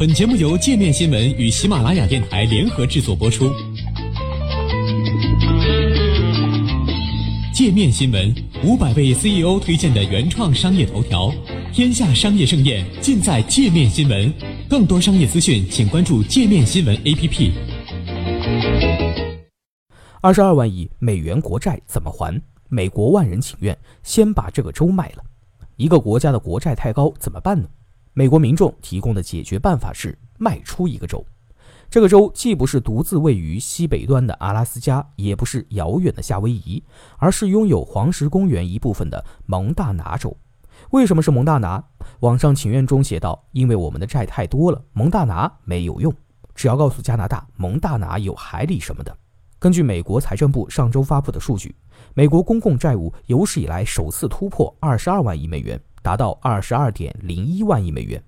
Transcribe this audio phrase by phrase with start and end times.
[0.00, 3.52] 本节目由界面新闻与喜马拉雅电台联合制作播出。
[7.52, 8.34] 界面新闻
[8.64, 11.30] 五百位 CEO 推荐的原创商业头条，
[11.70, 14.32] 天下商业盛宴尽在界面新闻。
[14.70, 17.52] 更多商业资讯，请关注界面新闻 APP。
[20.22, 22.40] 二十二万亿美元国债怎么还？
[22.70, 25.22] 美国万人请愿，先把这个州卖了。
[25.76, 27.68] 一个国家的国债太高怎么办呢？
[28.12, 31.24] 美国民众提供的解决办法是卖出一个州，
[31.88, 36.82] 这个州既不是独自位于西北端的阿拉斯加，也不是遥远的夏威夷，
[37.18, 40.36] 而是拥有黄石公园一部分的蒙大拿州。
[40.90, 41.82] 为什么是蒙大拿？
[42.20, 46.12] 网上请愿中写道：“因为我们的债太多了，蒙大拿没有用。
[46.54, 49.16] 只要告诉加拿大蒙大拿有海里什么的。”
[49.60, 51.76] 根据美国财政部上周发布的数据，
[52.14, 55.78] 美国公共债务有史以来首次突破二十二万亿美元。
[56.02, 58.22] 达到二十二点零一万亿美元。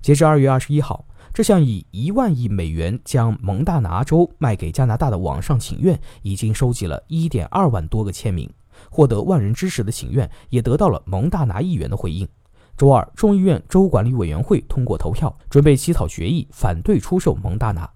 [0.00, 8.48] 截至二月二十一号，这项以一万亿美元将蒙大拿州卖给加拿大的网上请愿，已经收集了一点二万多个签名。
[8.90, 12.28] 获得万人支持的请愿也得到了蒙大拿议员的回应。
[12.76, 17.90] 周二，众议院州管理委员会通过投票，准备起草决议，反对出售蒙大拿。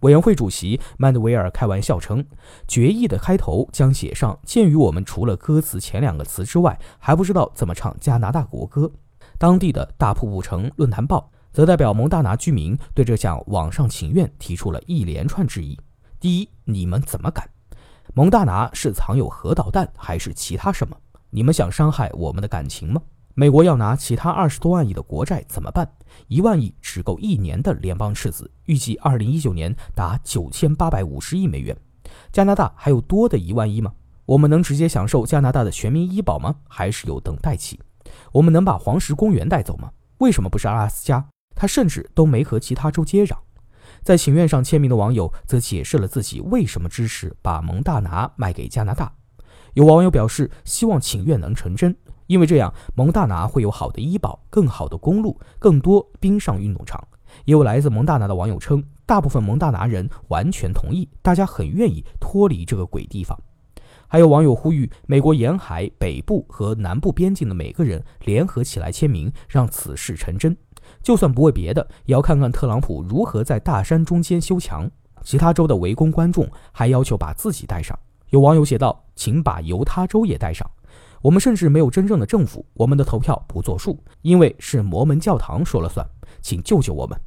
[0.00, 2.24] 委员会主席曼德维尔开玩笑称，
[2.68, 8.90] 决议的开头将写上：“鉴于我们除了歌词前两个词之外，还不知道怎么唱加拿大国歌。”
[9.38, 15.78] 当地的大瀑布城论坛报则代表蒙大拿居民对这项网上请愿提出了一连串质疑：
[16.20, 17.48] 第一，你们怎么敢？
[18.14, 20.96] 蒙大拿是藏有核导弹还是其他什么？
[21.30, 23.00] 你们想伤害我们的感情吗？
[23.38, 25.86] 美国要拿其他二十多万亿的国债怎么办？
[26.26, 31.76] 一万亿只够一年的联邦赤字，预计二零一九年达九千八百五十亿美元。
[32.32, 33.92] 加拿大还有多的一万亿吗？
[34.24, 36.54] 我们能直接享受加拿大的全民医保吗？
[36.66, 37.78] 还是有等待期？
[38.32, 39.92] 我们能把黄石公园带走吗？
[40.16, 41.22] 为什么不是阿拉斯加？
[41.54, 43.36] 他甚至都没和其他州接壤。
[44.02, 49.12] 在请愿上签名的网友则解释了自己为什么支持把蒙大拿卖给加拿大。
[49.74, 51.94] 有网友表示，希望请愿能成真。
[52.26, 57.02] 因为这样，蒙大拿会有好的医保、更好的公路、更多冰上运动场。
[57.44, 63.38] 也有来自蒙大拿的网友称，大部分蒙大拿人完全同意，大家很愿意脱离这个鬼地方。
[64.08, 70.56] 还有网友呼吁，美国沿海北部和南部边境的每个人联合起来签名，让此事成真。
[71.02, 74.88] 就算不为别的，也要看看特朗普如何在大山中间修墙。
[75.22, 77.98] 其他州的围攻观众还要求把自己带上。
[78.30, 80.68] 有网友写道：“请把犹他州也带上。”
[81.26, 86.06] 我们甚至没有真正的政府，我们的投票不作数，因为是摩门教堂说了算。
[86.40, 87.18] 请救救我们！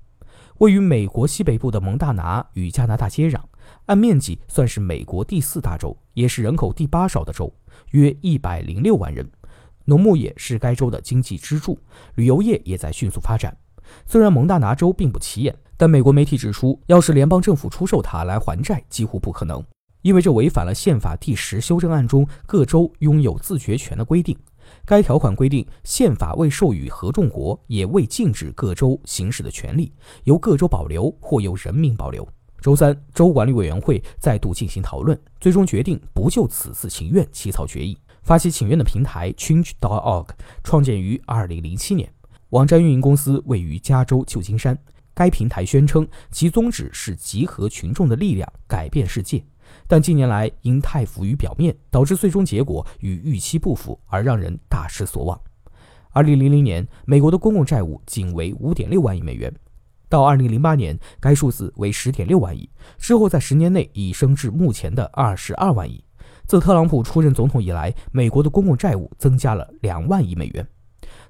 [0.60, 3.42] 位于美国西北部的蒙大拿与加拿大接壤，
[3.88, 7.54] 按面积算是美国第四大州，也是人口第八少的州，
[7.92, 9.30] 约一百零六万人。
[9.84, 11.78] 农牧业是该州的经济支柱，
[12.16, 13.54] 旅游业也在迅速发展。
[14.06, 19.62] 虽然蒙大拿州并不起眼，但美国媒体指出，要是联邦政府出售它来还债，几乎不可能。
[20.02, 24.38] 因为这违反了宪法第十修正案中各州拥有自决权的规定。
[24.86, 29.92] 该条款规定，宪法未授予合众国，也未禁止各州行使的权利，
[30.26, 32.28] 由各州保留或由人民保留。
[32.62, 37.98] 周三，州管理委员会再度进行讨论，最终决定不就此次请愿起草决议。
[38.22, 40.28] 发起请愿的平台 Change.org
[40.64, 42.14] 创建于2007年，
[42.50, 44.78] 网站运营公司位于加州旧金山。
[45.16, 49.44] 该平台宣称其宗旨是集合群众的力量，改变世界。
[49.88, 55.40] 但近年来因太浮于表面，导致最终结果与预期不符，而让人大失所望。
[56.12, 59.54] 二零零零年，美国的公共债务仅为五点六万亿美元，
[60.10, 66.04] 到二零零八年，该数字为十点六万亿，之后在十年内已升至目前的二十二万亿。
[66.48, 70.68] 自特朗普出任总统以来，美国的公共债务增加了两万亿美元。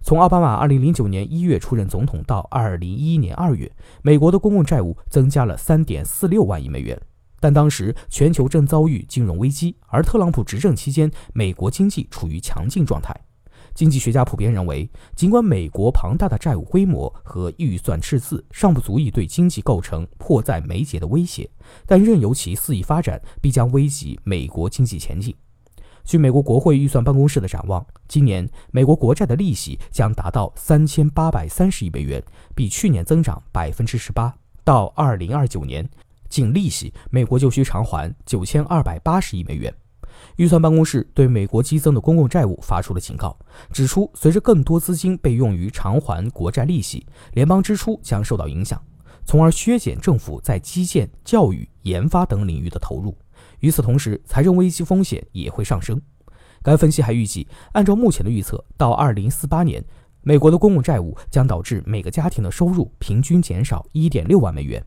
[0.01, 3.69] 从奥巴马二零零九年一月出任总统到二零一一年二月，
[4.01, 6.97] 美国的公共债务增加了三点四六万亿美元。
[7.39, 13.15] 但当时全球正遭遇金融危机，而特朗普执政期间，美国经济处于强劲状态。
[13.75, 21.49] 经济学家普遍认为，尽管美国庞大的债务规模和预算赤字尚不足以对经济构成迫在眉睫的威胁，
[21.85, 25.33] 但任由其肆意发展，必将危及美国经济前景。
[26.03, 32.21] 据美国国会预算办公室的展望，今年美国国债的利息将达到三千八百三十亿美元，
[32.55, 34.33] 比去年增长百分之十八。
[34.63, 35.87] 到二零二九年。
[36.29, 39.73] 仅利息，美国就需偿还九千二百八十亿美元。
[40.35, 43.37] 预算办公室对美国激增的公共债务发出了警告，
[43.71, 48.81] 指出随着更多资金被用于偿还国债利息，联邦支出将受到影响，
[49.25, 53.17] 从而削减政府在基建、教育、研发等领域的投入。
[53.59, 56.01] 与此同时，财政危机风险也会上升。
[56.61, 59.83] 该分析还预计，按照目前的预测，到二零四八年，
[60.21, 64.85] 美国的公共债务将导致每个家庭的收入平均减少1.6万美元。